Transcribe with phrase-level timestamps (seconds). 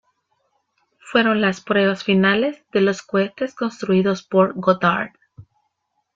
[0.97, 5.11] Fueron las pruebas finales de los cohetes construidos por Goddard.